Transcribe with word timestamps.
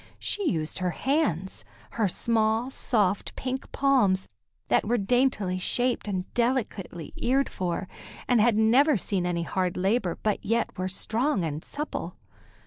She 0.17 0.49
used 0.49 0.79
her 0.79 0.89
hands, 0.89 1.63
her 1.91 2.07
small, 2.07 2.71
soft, 2.71 3.35
pink 3.35 3.71
palms, 3.71 4.27
that 4.67 4.83
were 4.87 4.97
daintily 4.97 5.59
shaped 5.59 6.07
and 6.07 6.25
delicately 6.33 7.13
eared 7.15 7.49
for, 7.49 7.87
and 8.27 8.41
had 8.41 8.55
never 8.57 8.97
seen 8.97 9.27
any 9.27 9.43
hard 9.43 9.77
labor, 9.77 10.17
but 10.23 10.43
yet 10.43 10.75
were 10.75 10.87
strong 10.87 11.43
and 11.45 11.63
supple. 11.63 12.15